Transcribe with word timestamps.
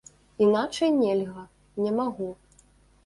Іначай 0.45 0.91
нельга, 1.01 1.43
не 1.85 1.91
магу. 2.01 2.31